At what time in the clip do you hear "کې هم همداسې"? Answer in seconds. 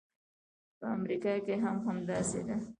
1.45-2.39